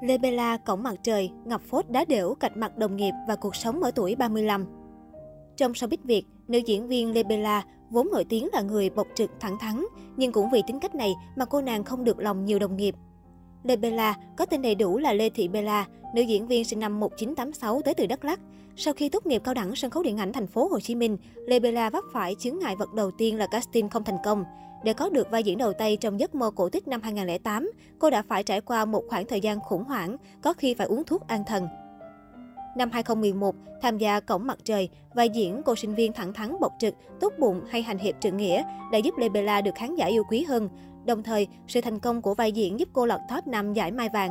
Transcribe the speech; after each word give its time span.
Lebela 0.00 0.56
cổng 0.56 0.82
mặt 0.82 0.94
trời, 1.02 1.30
ngập 1.44 1.60
phốt 1.60 1.88
đá 1.88 2.04
đểu 2.04 2.34
cạch 2.34 2.56
mặt 2.56 2.78
đồng 2.78 2.96
nghiệp 2.96 3.12
và 3.28 3.36
cuộc 3.36 3.56
sống 3.56 3.82
ở 3.82 3.90
tuổi 3.90 4.14
35. 4.14 4.66
Trong 5.56 5.72
showbiz 5.72 5.96
Việt, 6.04 6.24
nữ 6.48 6.58
diễn 6.58 6.88
viên 6.88 7.12
Lebela 7.12 7.62
vốn 7.90 8.08
nổi 8.12 8.24
tiếng 8.24 8.48
là 8.52 8.62
người 8.62 8.90
bộc 8.90 9.06
trực 9.14 9.30
thẳng 9.40 9.58
thắn, 9.60 9.84
nhưng 10.16 10.32
cũng 10.32 10.50
vì 10.50 10.62
tính 10.66 10.80
cách 10.80 10.94
này 10.94 11.14
mà 11.36 11.44
cô 11.44 11.60
nàng 11.60 11.84
không 11.84 12.04
được 12.04 12.18
lòng 12.18 12.44
nhiều 12.44 12.58
đồng 12.58 12.76
nghiệp. 12.76 12.94
Lebela 13.62 14.14
có 14.36 14.46
tên 14.46 14.62
đầy 14.62 14.74
đủ 14.74 14.98
là 14.98 15.12
Lê 15.12 15.30
Thị 15.30 15.48
Bella, 15.48 15.86
nữ 16.14 16.22
diễn 16.22 16.46
viên 16.46 16.64
sinh 16.64 16.80
năm 16.80 17.00
1986 17.00 17.82
tới 17.82 17.94
từ 17.94 18.06
Đắk 18.06 18.24
Lắk. 18.24 18.40
Sau 18.76 18.94
khi 18.94 19.08
tốt 19.08 19.26
nghiệp 19.26 19.42
cao 19.44 19.54
đẳng 19.54 19.76
sân 19.76 19.90
khấu 19.90 20.02
điện 20.02 20.16
ảnh 20.16 20.32
thành 20.32 20.46
phố 20.46 20.68
Hồ 20.68 20.80
Chí 20.80 20.94
Minh, 20.94 21.16
Lebela 21.34 21.90
vấp 21.90 22.04
phải 22.12 22.34
chướng 22.38 22.58
ngại 22.58 22.76
vật 22.76 22.94
đầu 22.94 23.10
tiên 23.10 23.36
là 23.36 23.46
casting 23.46 23.88
không 23.88 24.04
thành 24.04 24.18
công. 24.24 24.44
Để 24.84 24.92
có 24.92 25.08
được 25.08 25.30
vai 25.30 25.42
diễn 25.42 25.58
đầu 25.58 25.72
tay 25.72 25.96
trong 25.96 26.20
giấc 26.20 26.34
mơ 26.34 26.50
cổ 26.50 26.68
tích 26.68 26.88
năm 26.88 27.02
2008, 27.02 27.70
cô 27.98 28.10
đã 28.10 28.22
phải 28.28 28.42
trải 28.42 28.60
qua 28.60 28.84
một 28.84 29.04
khoảng 29.08 29.26
thời 29.26 29.40
gian 29.40 29.60
khủng 29.60 29.84
hoảng, 29.84 30.16
có 30.42 30.52
khi 30.52 30.74
phải 30.74 30.86
uống 30.86 31.04
thuốc 31.04 31.28
an 31.28 31.44
thần. 31.46 31.68
Năm 32.76 32.90
2011, 32.90 33.54
tham 33.82 33.98
gia 33.98 34.20
Cổng 34.20 34.46
Mặt 34.46 34.58
Trời, 34.64 34.88
vai 35.14 35.28
diễn 35.28 35.62
cô 35.64 35.76
sinh 35.76 35.94
viên 35.94 36.12
thẳng 36.12 36.32
thắn 36.32 36.56
bộc 36.60 36.72
trực, 36.78 36.94
tốt 37.20 37.32
bụng 37.38 37.60
hay 37.70 37.82
hành 37.82 37.98
hiệp 37.98 38.14
trượng 38.20 38.36
nghĩa 38.36 38.62
đã 38.92 38.98
giúp 38.98 39.14
Lê 39.18 39.28
Bella 39.28 39.60
được 39.60 39.74
khán 39.74 39.94
giả 39.94 40.06
yêu 40.06 40.24
quý 40.30 40.42
hơn. 40.42 40.68
Đồng 41.06 41.22
thời, 41.22 41.46
sự 41.68 41.80
thành 41.80 41.98
công 41.98 42.22
của 42.22 42.34
vai 42.34 42.52
diễn 42.52 42.80
giúp 42.80 42.88
cô 42.92 43.06
lọt 43.06 43.20
top 43.34 43.46
5 43.46 43.72
giải 43.72 43.92
Mai 43.92 44.08
Vàng. 44.12 44.30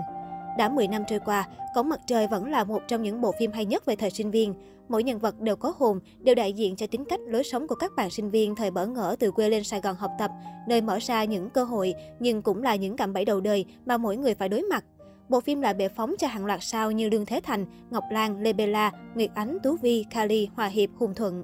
Đã 0.57 0.69
10 0.69 0.87
năm 0.87 1.03
trôi 1.07 1.19
qua, 1.25 1.47
Cổng 1.75 1.89
Mặt 1.89 1.99
Trời 2.07 2.27
vẫn 2.27 2.51
là 2.51 2.63
một 2.63 2.81
trong 2.87 3.03
những 3.03 3.21
bộ 3.21 3.31
phim 3.39 3.51
hay 3.51 3.65
nhất 3.65 3.85
về 3.85 3.95
thời 3.95 4.09
sinh 4.09 4.31
viên. 4.31 4.53
Mỗi 4.89 5.03
nhân 5.03 5.19
vật 5.19 5.41
đều 5.41 5.55
có 5.55 5.73
hồn, 5.77 5.99
đều 6.19 6.35
đại 6.35 6.53
diện 6.53 6.75
cho 6.75 6.87
tính 6.87 7.05
cách 7.05 7.19
lối 7.27 7.43
sống 7.43 7.67
của 7.67 7.75
các 7.75 7.91
bạn 7.95 8.09
sinh 8.09 8.29
viên 8.29 8.55
thời 8.55 8.71
bỡ 8.71 8.85
ngỡ 8.85 9.15
từ 9.19 9.31
quê 9.31 9.49
lên 9.49 9.63
Sài 9.63 9.81
Gòn 9.81 9.95
học 9.95 10.11
tập, 10.19 10.31
nơi 10.67 10.81
mở 10.81 10.97
ra 11.01 11.23
những 11.23 11.49
cơ 11.49 11.63
hội 11.63 11.93
nhưng 12.19 12.41
cũng 12.41 12.63
là 12.63 12.75
những 12.75 12.97
cạm 12.97 13.13
bẫy 13.13 13.25
đầu 13.25 13.41
đời 13.41 13.65
mà 13.85 13.97
mỗi 13.97 14.17
người 14.17 14.35
phải 14.35 14.49
đối 14.49 14.61
mặt. 14.61 14.85
Bộ 15.29 15.39
phim 15.39 15.61
lại 15.61 15.73
bệ 15.73 15.87
phóng 15.87 16.15
cho 16.19 16.27
hàng 16.27 16.45
loạt 16.45 16.59
sao 16.63 16.91
như 16.91 17.09
Lương 17.09 17.25
Thế 17.25 17.39
Thành, 17.43 17.65
Ngọc 17.89 18.03
Lan, 18.11 18.41
Lê 18.41 18.53
Bella, 18.53 18.91
Nguyệt 19.15 19.29
Ánh, 19.35 19.57
Tú 19.63 19.77
Vi, 19.81 20.05
Kali, 20.09 20.49
Hòa 20.55 20.67
Hiệp, 20.67 20.89
Hùng 20.97 21.15
Thuận. 21.15 21.43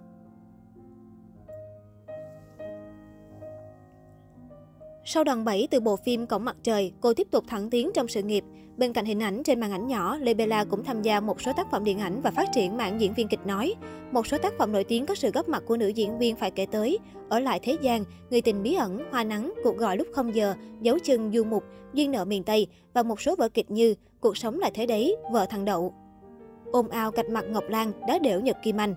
Sau 5.06 5.24
đòn 5.24 5.46
bẩy 5.46 5.68
từ 5.72 5.80
bộ 5.80 5.96
phim 5.96 6.28
Cổng 6.28 6.46
Mặt 6.46 6.56
Trời, 6.64 6.94
cô 7.02 7.14
tiếp 7.14 7.28
tục 7.32 7.44
thẳng 7.48 7.70
tiến 7.70 7.90
trong 7.94 8.08
sự 8.08 8.24
nghiệp. 8.24 8.44
Bên 8.78 8.94
cạnh 8.94 9.06
hình 9.06 9.24
ảnh 9.24 9.44
trên 9.44 9.60
màn 9.60 9.72
ảnh 9.72 9.88
nhỏ, 9.88 10.18
Lê 10.18 10.34
Bella 10.34 10.64
cũng 10.64 10.84
tham 10.84 11.02
gia 11.02 11.20
một 11.20 11.42
số 11.42 11.52
tác 11.58 11.72
phẩm 11.72 11.84
điện 11.84 12.00
ảnh 12.00 12.22
và 12.22 12.32
phát 12.32 12.50
triển 12.54 12.78
mạng 12.78 13.02
diễn 13.02 13.14
viên 13.14 13.28
kịch 13.28 13.46
nói. 13.46 13.74
Một 14.12 14.28
số 14.28 14.38
tác 14.38 14.54
phẩm 14.58 14.72
nổi 14.72 14.84
tiếng 14.84 15.06
có 15.06 15.16
sự 15.16 15.32
góp 15.32 15.50
mặt 15.50 15.64
của 15.66 15.78
nữ 15.78 15.88
diễn 15.88 16.18
viên 16.18 16.36
phải 16.36 16.52
kể 16.52 16.66
tới. 16.72 17.00
Ở 17.30 17.40
lại 17.40 17.60
thế 17.64 17.78
gian, 17.82 18.04
Người 18.30 18.42
tình 18.42 18.64
bí 18.64 18.74
ẩn, 18.74 19.00
Hoa 19.12 19.24
nắng, 19.24 19.54
Cuộc 19.64 19.78
gọi 19.78 19.98
lúc 19.98 20.08
không 20.14 20.36
giờ, 20.36 20.56
Dấu 20.82 21.00
chân 21.00 21.32
du 21.34 21.44
mục, 21.44 21.64
Duyên 21.94 22.12
nợ 22.12 22.26
miền 22.26 22.44
Tây 22.44 22.68
và 22.94 23.04
một 23.04 23.22
số 23.22 23.36
vở 23.36 23.50
kịch 23.50 23.72
như 23.72 23.96
Cuộc 24.20 24.38
sống 24.38 24.60
lại 24.60 24.72
thế 24.74 24.86
đấy, 24.86 25.16
Vợ 25.32 25.46
thằng 25.50 25.66
Đậu. 25.66 25.94
Ôm 26.72 26.90
ao 26.90 27.12
cạch 27.12 27.30
mặt 27.30 27.46
Ngọc 27.50 27.64
Lan, 27.70 27.92
Đá 28.08 28.20
đểu 28.20 28.40
Nhật 28.40 28.58
Kim 28.64 28.78
Anh. 28.78 28.96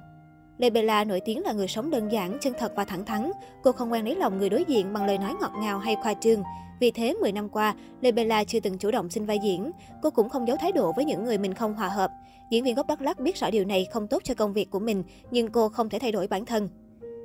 Lê 0.58 0.70
Bella 0.70 1.04
nổi 1.04 1.20
tiếng 1.20 1.42
là 1.42 1.52
người 1.52 1.68
sống 1.68 1.90
đơn 1.90 2.12
giản, 2.12 2.38
chân 2.40 2.52
thật 2.58 2.72
và 2.76 2.84
thẳng 2.84 3.04
thắn. 3.04 3.30
Cô 3.62 3.72
không 3.72 3.92
quen 3.92 4.04
lấy 4.04 4.16
lòng 4.16 4.38
người 4.38 4.50
đối 4.50 4.64
diện 4.64 4.92
bằng 4.92 5.06
lời 5.06 5.18
nói 5.18 5.34
ngọt 5.40 5.52
ngào 5.60 5.78
hay 5.78 5.96
khoa 6.02 6.14
trương. 6.14 6.42
Vì 6.80 6.90
thế, 6.90 7.14
10 7.20 7.32
năm 7.32 7.48
qua, 7.48 7.74
Lê 8.00 8.12
Bella 8.12 8.44
chưa 8.44 8.60
từng 8.60 8.78
chủ 8.78 8.90
động 8.90 9.10
xin 9.10 9.26
vai 9.26 9.38
diễn. 9.44 9.70
Cô 10.02 10.10
cũng 10.10 10.28
không 10.28 10.48
giấu 10.48 10.56
thái 10.60 10.72
độ 10.72 10.92
với 10.92 11.04
những 11.04 11.24
người 11.24 11.38
mình 11.38 11.54
không 11.54 11.74
hòa 11.74 11.88
hợp. 11.88 12.10
Diễn 12.50 12.64
viên 12.64 12.74
gốc 12.74 12.86
Đắk 12.86 13.00
Lắk 13.00 13.20
biết 13.20 13.36
rõ 13.36 13.50
điều 13.50 13.64
này 13.64 13.86
không 13.92 14.06
tốt 14.06 14.22
cho 14.24 14.34
công 14.34 14.52
việc 14.52 14.70
của 14.70 14.78
mình, 14.78 15.02
nhưng 15.30 15.48
cô 15.48 15.68
không 15.68 15.88
thể 15.88 15.98
thay 15.98 16.12
đổi 16.12 16.26
bản 16.26 16.44
thân. 16.44 16.68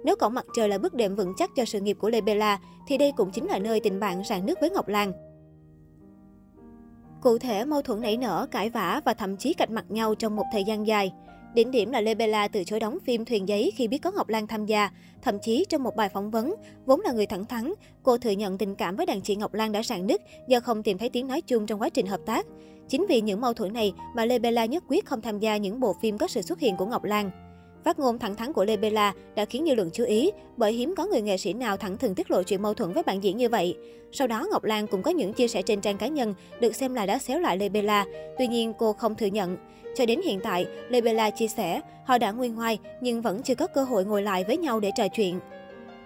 Nếu 0.04 0.16
cổng 0.16 0.34
mặt 0.34 0.46
trời 0.56 0.70
là 0.70 0.78
bước 0.78 0.94
đệm 0.94 1.16
vững 1.16 1.34
chắc 1.38 1.50
cho 1.56 1.66
sự 1.66 1.80
nghiệp 1.80 1.98
của 2.00 2.10
Lê 2.10 2.22
Bella, 2.22 2.60
thì 2.88 2.98
đây 2.98 3.12
cũng 3.18 3.32
chính 3.32 3.46
là 3.46 3.60
nơi 3.60 3.80
tình 3.80 4.00
bạn 4.00 4.24
rạn 4.24 4.46
nước 4.46 4.58
với 4.62 4.70
Ngọc 4.70 4.88
Lan. 4.88 5.14
Cụ 7.22 7.38
thể, 7.38 7.66
mâu 7.66 7.82
thuẫn 7.82 8.02
nảy 8.02 8.18
nở, 8.18 8.48
cãi 8.52 8.70
vã 8.70 9.02
và 9.06 9.14
thậm 9.14 9.38
chí 9.38 9.54
cạch 9.54 9.70
mặt 9.70 9.86
nhau 9.90 10.16
trong 10.16 10.36
một 10.36 10.46
thời 10.52 10.64
gian 10.64 10.88
dài. 10.88 11.12
Đỉnh 11.54 11.72
điểm 11.72 11.92
là 11.92 12.02
Lê 12.02 12.16
Bella 12.16 12.48
từ 12.48 12.64
chối 12.64 12.80
đóng 12.80 12.98
phim 13.06 13.26
Thuyền 13.26 13.48
Giấy 13.48 13.72
khi 13.76 13.88
biết 13.88 13.98
có 13.98 14.12
Ngọc 14.12 14.30
Lan 14.30 14.48
tham 14.48 14.66
gia. 14.66 14.90
Thậm 15.22 15.40
chí 15.40 15.66
trong 15.70 15.84
một 15.84 15.96
bài 15.96 16.10
phỏng 16.10 16.32
vấn, 16.32 16.56
vốn 16.86 17.02
là 17.02 17.12
người 17.12 17.26
thẳng 17.26 17.46
thắn, 17.46 17.74
cô 18.04 18.18
thừa 18.18 18.32
nhận 18.32 18.58
tình 18.58 18.76
cảm 18.76 18.96
với 18.96 19.06
đàn 19.06 19.22
chị 19.22 19.36
Ngọc 19.36 19.54
Lan 19.54 19.72
đã 19.72 19.84
rạn 19.84 20.08
nứt 20.08 20.22
do 20.48 20.60
không 20.60 20.84
tìm 20.84 20.98
thấy 20.98 21.10
tiếng 21.10 21.28
nói 21.28 21.42
chung 21.42 21.66
trong 21.66 21.82
quá 21.82 21.90
trình 21.90 22.08
hợp 22.08 22.20
tác. 22.26 22.46
Chính 22.88 23.06
vì 23.10 23.22
những 23.22 23.42
mâu 23.42 23.54
thuẫn 23.54 23.74
này 23.74 23.94
mà 24.16 24.26
Lê 24.26 24.40
Bella 24.40 24.66
nhất 24.66 24.84
quyết 24.88 25.06
không 25.06 25.22
tham 25.22 25.40
gia 25.40 25.58
những 25.58 25.80
bộ 25.80 25.96
phim 26.02 26.18
có 26.18 26.28
sự 26.28 26.42
xuất 26.42 26.60
hiện 26.60 26.76
của 26.78 26.86
Ngọc 26.86 27.04
Lan. 27.04 27.32
Phát 27.84 28.00
ngôn 28.00 28.20
thẳng 28.20 28.36
thắn 28.36 28.54
của 28.54 28.66
Lê 28.66 28.78
Bella 28.78 29.14
đã 29.36 29.46
khiến 29.46 29.66
dư 29.68 29.76
luận 29.76 29.90
chú 29.94 30.04
ý, 30.04 30.32
bởi 30.58 30.74
hiếm 30.74 30.94
có 30.98 31.06
người 31.06 31.22
nghệ 31.22 31.38
sĩ 31.38 31.54
nào 31.54 31.78
thẳng 31.78 31.98
thừng 31.98 32.16
tiết 32.16 32.32
lộ 32.32 32.44
chuyện 32.44 32.62
mâu 32.62 32.74
thuẫn 32.74 32.94
với 32.94 33.04
bạn 33.04 33.24
diễn 33.24 33.38
như 33.38 33.50
vậy. 33.50 33.78
Sau 34.12 34.28
đó, 34.28 34.48
Ngọc 34.52 34.64
Lan 34.64 34.88
cũng 34.88 35.04
có 35.04 35.12
những 35.12 35.34
chia 35.34 35.48
sẻ 35.48 35.62
trên 35.62 35.82
trang 35.82 35.98
cá 35.98 36.08
nhân, 36.08 36.34
được 36.60 36.76
xem 36.76 36.94
là 36.94 37.06
đã 37.06 37.20
xéo 37.20 37.40
lại 37.40 37.58
Lê 37.58 37.70
Bella, 37.70 38.06
tuy 38.38 38.48
nhiên 38.48 38.74
cô 38.78 38.94
không 38.94 39.16
thừa 39.16 39.26
nhận. 39.26 39.58
Cho 39.96 40.06
đến 40.06 40.22
hiện 40.26 40.40
tại, 40.44 40.66
Lê 40.90 41.02
Bella 41.02 41.30
chia 41.30 41.48
sẻ, 41.48 41.82
họ 42.06 42.18
đã 42.18 42.32
nguyên 42.32 42.56
ngoài 42.56 42.80
nhưng 43.02 43.22
vẫn 43.22 43.42
chưa 43.44 43.56
có 43.56 43.68
cơ 43.68 43.84
hội 43.84 44.06
ngồi 44.06 44.24
lại 44.24 44.44
với 44.44 44.58
nhau 44.58 44.80
để 44.80 44.92
trò 44.98 45.08
chuyện. 45.08 45.40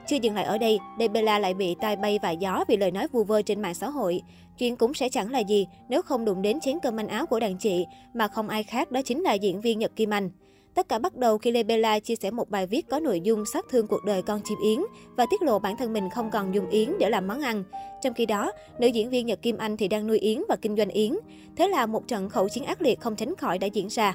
Chưa 0.08 0.18
dừng 0.22 0.36
lại 0.36 0.44
ở 0.44 0.58
đây, 0.58 0.80
Lê 1.00 1.40
lại 1.40 1.54
bị 1.54 1.76
tai 1.82 1.96
bay 1.96 2.20
và 2.22 2.32
gió 2.32 2.64
vì 2.68 2.78
lời 2.78 2.92
nói 2.92 3.08
vu 3.12 3.24
vơ 3.24 3.42
trên 3.42 3.62
mạng 3.62 3.74
xã 3.74 3.90
hội. 3.90 4.22
Chuyện 4.58 4.76
cũng 4.76 4.94
sẽ 4.94 5.10
chẳng 5.10 5.32
là 5.32 5.40
gì 5.40 5.68
nếu 5.90 6.02
không 6.02 6.26
đụng 6.26 6.42
đến 6.42 6.60
chén 6.60 6.80
cơm 6.80 6.96
manh 6.96 7.08
áo 7.08 7.26
của 7.26 7.40
đàn 7.40 7.58
chị, 7.58 7.86
mà 8.14 8.28
không 8.28 8.50
ai 8.50 8.64
khác 8.64 8.92
đó 8.92 9.02
chính 9.06 9.22
là 9.22 9.34
diễn 9.34 9.62
viên 9.62 9.80
Nhật 9.80 9.96
Kim 9.96 10.14
Anh. 10.14 10.30
Tất 10.76 10.90
cả 10.90 11.00
bắt 11.00 11.16
đầu 11.16 11.38
khi 11.38 11.52
Lê 11.52 11.64
Bella 11.64 12.00
chia 12.00 12.16
sẻ 12.16 12.32
một 12.32 12.50
bài 12.50 12.68
viết 12.68 12.90
có 12.90 13.00
nội 13.00 13.22
dung 13.22 13.46
sát 13.46 13.66
thương 13.70 13.88
cuộc 13.88 14.06
đời 14.06 14.22
con 14.22 14.42
chim 14.44 14.58
Yến 14.64 14.80
và 15.18 15.26
tiết 15.30 15.42
lộ 15.42 15.60
bản 15.60 15.78
thân 15.78 15.94
mình 15.94 16.10
không 16.10 16.32
còn 16.32 16.54
dùng 16.54 16.70
Yến 16.70 16.98
để 17.00 17.10
làm 17.10 17.28
món 17.28 17.42
ăn. 17.42 17.64
Trong 18.02 18.14
khi 18.14 18.26
đó, 18.26 18.52
nữ 18.80 18.88
diễn 18.88 19.10
viên 19.10 19.26
Nhật 19.26 19.42
Kim 19.42 19.58
Anh 19.58 19.78
thì 19.78 19.88
đang 19.88 20.08
nuôi 20.08 20.20
Yến 20.20 20.44
và 20.50 20.56
kinh 20.56 20.76
doanh 20.76 20.90
Yến. 20.90 21.14
Thế 21.56 21.68
là 21.68 21.86
một 21.86 22.08
trận 22.08 22.30
khẩu 22.30 22.50
chiến 22.50 22.64
ác 22.64 22.82
liệt 22.82 23.00
không 23.00 23.16
tránh 23.16 23.36
khỏi 23.36 23.58
đã 23.58 23.68
diễn 23.68 23.88
ra. 23.90 24.14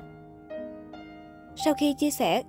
Sau 1.64 1.74
khi 1.74 1.94
chia 1.98 2.10
sẻ 2.10 2.42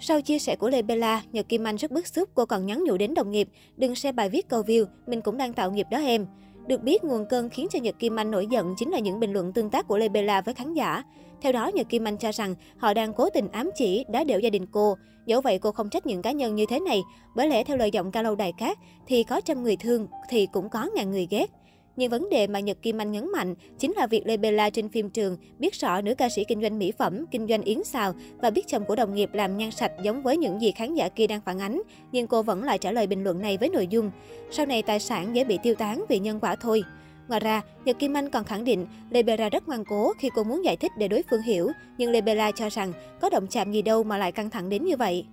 sau 0.00 0.20
chia 0.20 0.38
sẻ 0.38 0.56
của 0.56 0.68
Lê 0.68 0.82
Bella, 0.82 1.22
Nhật 1.32 1.48
Kim 1.48 1.66
Anh 1.66 1.76
rất 1.76 1.90
bức 1.90 2.06
xúc, 2.06 2.28
cô 2.34 2.46
còn 2.46 2.66
nhắn 2.66 2.84
nhủ 2.84 2.96
đến 2.96 3.14
đồng 3.14 3.30
nghiệp, 3.30 3.48
đừng 3.76 3.94
share 3.94 4.12
bài 4.12 4.28
viết 4.28 4.48
câu 4.48 4.62
view, 4.62 4.84
mình 5.06 5.20
cũng 5.20 5.36
đang 5.36 5.52
tạo 5.52 5.70
nghiệp 5.70 5.86
đó 5.90 5.98
em. 5.98 6.26
Được 6.66 6.82
biết, 6.82 7.04
nguồn 7.04 7.26
cơn 7.30 7.50
khiến 7.50 7.66
cho 7.70 7.78
Nhật 7.78 7.98
Kim 7.98 8.16
Anh 8.20 8.30
nổi 8.30 8.46
giận 8.50 8.74
chính 8.78 8.90
là 8.90 8.98
những 8.98 9.20
bình 9.20 9.32
luận 9.32 9.52
tương 9.52 9.70
tác 9.70 9.88
của 9.88 9.98
Lê 9.98 10.08
Bella 10.08 10.40
với 10.40 10.54
khán 10.54 10.74
giả. 10.74 11.02
Theo 11.44 11.52
đó, 11.52 11.70
Nhật 11.74 11.88
Kim 11.88 12.08
Anh 12.08 12.16
cho 12.16 12.32
rằng 12.32 12.54
họ 12.76 12.94
đang 12.94 13.14
cố 13.14 13.28
tình 13.30 13.48
ám 13.52 13.70
chỉ, 13.76 14.04
đá 14.08 14.24
điệu 14.24 14.40
gia 14.40 14.50
đình 14.50 14.66
cô. 14.66 14.96
Dẫu 15.26 15.40
vậy, 15.40 15.58
cô 15.58 15.72
không 15.72 15.90
trách 15.90 16.06
những 16.06 16.22
cá 16.22 16.32
nhân 16.32 16.54
như 16.54 16.66
thế 16.68 16.80
này, 16.80 17.02
bởi 17.36 17.48
lẽ 17.48 17.64
theo 17.64 17.76
lời 17.76 17.90
giọng 17.90 18.12
ca 18.12 18.22
lâu 18.22 18.34
đài 18.34 18.52
khác 18.58 18.78
thì 19.06 19.22
có 19.22 19.40
trăm 19.40 19.62
người 19.62 19.76
thương 19.76 20.06
thì 20.30 20.46
cũng 20.52 20.68
có 20.68 20.88
ngàn 20.94 21.10
người 21.10 21.26
ghét. 21.30 21.50
Nhưng 21.96 22.10
vấn 22.10 22.30
đề 22.30 22.46
mà 22.46 22.60
Nhật 22.60 22.82
Kim 22.82 23.00
Anh 23.00 23.12
nhấn 23.12 23.32
mạnh 23.32 23.54
chính 23.78 23.92
là 23.96 24.06
việc 24.06 24.26
Lê 24.26 24.36
Bella 24.36 24.70
trên 24.70 24.88
phim 24.88 25.10
trường 25.10 25.36
biết 25.58 25.74
rõ 25.74 26.00
nữ 26.00 26.14
ca 26.14 26.28
sĩ 26.28 26.44
kinh 26.44 26.62
doanh 26.62 26.78
mỹ 26.78 26.92
phẩm, 26.98 27.24
kinh 27.30 27.46
doanh 27.46 27.62
yến 27.62 27.84
xào 27.84 28.14
và 28.38 28.50
biết 28.50 28.66
chồng 28.66 28.84
của 28.84 28.96
đồng 28.96 29.14
nghiệp 29.14 29.30
làm 29.32 29.56
nhan 29.56 29.70
sạch 29.70 29.92
giống 30.02 30.22
với 30.22 30.36
những 30.36 30.60
gì 30.60 30.72
khán 30.72 30.94
giả 30.94 31.08
kia 31.08 31.26
đang 31.26 31.40
phản 31.40 31.58
ánh. 31.58 31.82
Nhưng 32.12 32.26
cô 32.26 32.42
vẫn 32.42 32.64
lại 32.64 32.78
trả 32.78 32.92
lời 32.92 33.06
bình 33.06 33.24
luận 33.24 33.40
này 33.40 33.56
với 33.56 33.68
nội 33.68 33.86
dung 33.86 34.10
sau 34.50 34.66
này 34.66 34.82
tài 34.82 35.00
sản 35.00 35.36
dễ 35.36 35.44
bị 35.44 35.58
tiêu 35.62 35.74
tán 35.74 36.04
vì 36.08 36.18
nhân 36.18 36.40
quả 36.40 36.56
thôi. 36.56 36.82
Ngoài 37.28 37.40
ra, 37.40 37.62
Nhật 37.84 37.98
Kim 37.98 38.16
Anh 38.16 38.30
còn 38.30 38.44
khẳng 38.44 38.64
định 38.64 38.86
Lê 39.10 39.22
Bella 39.22 39.48
rất 39.48 39.68
ngoan 39.68 39.84
cố 39.84 40.12
khi 40.18 40.30
cô 40.34 40.44
muốn 40.44 40.64
giải 40.64 40.76
thích 40.76 40.92
để 40.98 41.08
đối 41.08 41.22
phương 41.30 41.42
hiểu, 41.42 41.70
nhưng 41.98 42.10
Lê 42.10 42.20
Bella 42.20 42.50
cho 42.50 42.68
rằng 42.68 42.92
có 43.20 43.30
động 43.30 43.46
chạm 43.46 43.72
gì 43.72 43.82
đâu 43.82 44.02
mà 44.04 44.18
lại 44.18 44.32
căng 44.32 44.50
thẳng 44.50 44.68
đến 44.68 44.84
như 44.84 44.96
vậy. 44.96 45.26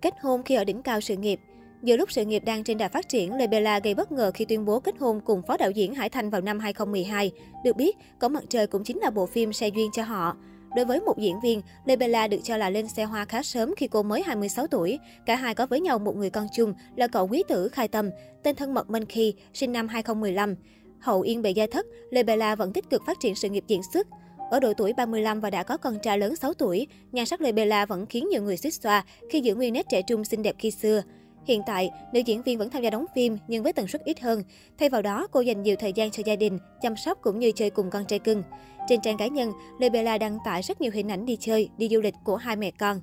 Kết 0.00 0.14
hôn 0.22 0.42
khi 0.42 0.54
ở 0.54 0.64
đỉnh 0.64 0.82
cao 0.82 1.00
sự 1.00 1.16
nghiệp 1.16 1.40
Giữa 1.84 1.96
lúc 1.96 2.12
sự 2.12 2.24
nghiệp 2.24 2.42
đang 2.46 2.64
trên 2.64 2.78
đà 2.78 2.88
phát 2.88 3.08
triển, 3.08 3.34
Lê 3.34 3.46
Bella 3.46 3.78
gây 3.78 3.94
bất 3.94 4.12
ngờ 4.12 4.30
khi 4.34 4.44
tuyên 4.44 4.64
bố 4.64 4.80
kết 4.80 4.94
hôn 4.98 5.20
cùng 5.24 5.42
phó 5.42 5.56
đạo 5.56 5.70
diễn 5.70 5.94
Hải 5.94 6.08
Thanh 6.08 6.30
vào 6.30 6.40
năm 6.40 6.58
2012. 6.58 7.32
Được 7.64 7.76
biết, 7.76 7.96
Cổng 8.20 8.32
mặt 8.32 8.44
trời 8.48 8.66
cũng 8.66 8.84
chính 8.84 8.98
là 8.98 9.10
bộ 9.10 9.26
phim 9.26 9.52
xe 9.52 9.68
duyên 9.68 9.90
cho 9.92 10.02
họ. 10.02 10.36
Đối 10.74 10.84
với 10.84 11.00
một 11.00 11.18
diễn 11.18 11.40
viên, 11.40 11.62
Lebella 11.84 12.28
được 12.28 12.40
cho 12.42 12.56
là 12.56 12.70
lên 12.70 12.88
xe 12.88 13.04
hoa 13.04 13.24
khá 13.24 13.42
sớm 13.42 13.74
khi 13.76 13.88
cô 13.88 14.02
mới 14.02 14.22
26 14.22 14.66
tuổi. 14.66 14.98
Cả 15.26 15.36
hai 15.36 15.54
có 15.54 15.66
với 15.66 15.80
nhau 15.80 15.98
một 15.98 16.16
người 16.16 16.30
con 16.30 16.46
chung 16.56 16.74
là 16.96 17.06
cậu 17.06 17.28
quý 17.28 17.42
tử 17.48 17.68
Khai 17.68 17.88
Tâm, 17.88 18.10
tên 18.42 18.56
thân 18.56 18.74
mật 18.74 18.90
Minh 18.90 19.04
Khi, 19.04 19.34
sinh 19.54 19.72
năm 19.72 19.88
2015. 19.88 20.54
Hậu 21.00 21.20
yên 21.20 21.42
bề 21.42 21.50
gia 21.50 21.66
thất, 21.66 21.86
Lebella 22.10 22.54
vẫn 22.54 22.72
tích 22.72 22.90
cực 22.90 23.02
phát 23.06 23.20
triển 23.20 23.34
sự 23.34 23.48
nghiệp 23.48 23.64
diễn 23.66 23.80
xuất. 23.92 24.06
Ở 24.50 24.60
độ 24.60 24.72
tuổi 24.76 24.92
35 24.92 25.40
và 25.40 25.50
đã 25.50 25.62
có 25.62 25.76
con 25.76 25.98
trai 26.02 26.18
lớn 26.18 26.36
6 26.36 26.54
tuổi, 26.54 26.86
nhan 27.12 27.26
sắc 27.26 27.40
Lebella 27.40 27.86
vẫn 27.86 28.06
khiến 28.06 28.28
nhiều 28.28 28.42
người 28.42 28.56
xích 28.56 28.74
xoa 28.74 29.04
khi 29.30 29.40
giữ 29.40 29.54
nguyên 29.54 29.72
nét 29.72 29.86
trẻ 29.90 30.02
trung 30.02 30.24
xinh 30.24 30.42
đẹp 30.42 30.54
khi 30.58 30.70
xưa. 30.70 31.02
Hiện 31.46 31.62
tại, 31.66 31.90
nữ 32.12 32.20
diễn 32.20 32.42
viên 32.42 32.58
vẫn 32.58 32.70
tham 32.70 32.82
gia 32.82 32.90
đóng 32.90 33.04
phim 33.14 33.38
nhưng 33.48 33.62
với 33.62 33.72
tần 33.72 33.88
suất 33.88 34.04
ít 34.04 34.20
hơn. 34.20 34.42
Thay 34.78 34.88
vào 34.88 35.02
đó, 35.02 35.26
cô 35.30 35.40
dành 35.40 35.62
nhiều 35.62 35.76
thời 35.76 35.92
gian 35.92 36.10
cho 36.10 36.22
gia 36.26 36.36
đình, 36.36 36.58
chăm 36.82 36.96
sóc 36.96 37.18
cũng 37.22 37.38
như 37.38 37.52
chơi 37.52 37.70
cùng 37.70 37.90
con 37.90 38.04
trai 38.04 38.18
cưng. 38.18 38.42
Trên 38.88 39.00
trang 39.00 39.16
cá 39.16 39.26
nhân, 39.26 39.52
Lê 39.78 39.90
Bella 39.90 40.18
đăng 40.18 40.38
tải 40.44 40.62
rất 40.62 40.80
nhiều 40.80 40.90
hình 40.94 41.10
ảnh 41.10 41.26
đi 41.26 41.36
chơi, 41.40 41.68
đi 41.78 41.88
du 41.88 42.00
lịch 42.00 42.14
của 42.24 42.36
hai 42.36 42.56
mẹ 42.56 42.70
con. 42.70 43.00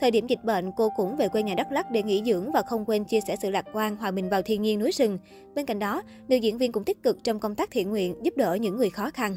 Thời 0.00 0.10
điểm 0.10 0.26
dịch 0.26 0.44
bệnh, 0.44 0.70
cô 0.76 0.88
cũng 0.96 1.16
về 1.16 1.28
quê 1.28 1.42
nhà 1.42 1.54
Đắk 1.54 1.72
Lắk 1.72 1.90
để 1.90 2.02
nghỉ 2.02 2.22
dưỡng 2.26 2.52
và 2.52 2.62
không 2.62 2.84
quên 2.84 3.04
chia 3.04 3.20
sẻ 3.20 3.36
sự 3.42 3.50
lạc 3.50 3.64
quan, 3.72 3.96
hòa 3.96 4.10
mình 4.10 4.28
vào 4.28 4.42
thiên 4.42 4.62
nhiên 4.62 4.78
núi 4.78 4.90
rừng. 4.90 5.18
Bên 5.54 5.66
cạnh 5.66 5.78
đó, 5.78 6.02
nữ 6.28 6.36
diễn 6.36 6.58
viên 6.58 6.72
cũng 6.72 6.84
tích 6.84 7.02
cực 7.02 7.24
trong 7.24 7.40
công 7.40 7.54
tác 7.54 7.70
thiện 7.70 7.90
nguyện, 7.90 8.14
giúp 8.22 8.36
đỡ 8.36 8.54
những 8.54 8.76
người 8.76 8.90
khó 8.90 9.10
khăn. 9.10 9.36